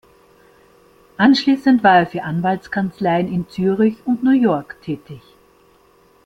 Anschliessend 1.17 1.83
war 1.83 1.99
er 1.99 2.07
für 2.07 2.23
Anwaltskanzleien 2.23 3.31
in 3.31 3.47
Zürich 3.49 3.97
und 4.05 4.23
New 4.23 4.31
York 4.31 4.81
tätig. 4.81 5.21